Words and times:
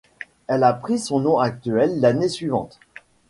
Elle 0.47 0.63
a 0.63 0.73
pris 0.73 0.97
son 0.97 1.19
nom 1.19 1.37
actuel 1.37 1.99
l’année 1.99 2.27
suivante. 2.27 2.79